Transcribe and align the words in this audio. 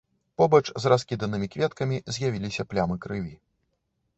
Побач 0.41 0.61
з 0.85 0.91
раскіданымі 0.93 1.47
кветкамі 1.55 1.99
з'явіліся 2.15 2.67
плямы 2.73 2.95
крыві. 3.05 3.33